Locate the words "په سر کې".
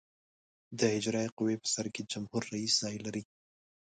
1.61-2.01